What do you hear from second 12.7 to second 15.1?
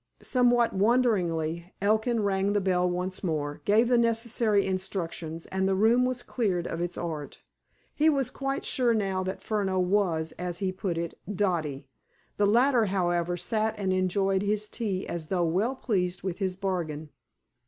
however, sat and enjoyed his tea